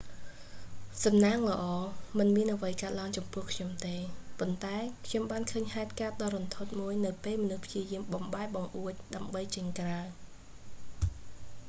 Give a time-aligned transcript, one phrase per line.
[1.03, 1.63] សំណាងល្អ
[2.17, 3.95] មិនមានអ្វីកើតឡើងចំពោះខ្ញុំទេ
[4.39, 4.77] ប៉ុន្តែ
[5.07, 9.99] ខ្ញុំបានឃើញហេតុការណ៍ដ៏រន្ធត់មួយនៅពេលមនុស្សព្យាយាមបំបែកបង្អួច ដើម្បីចេញក្រៅ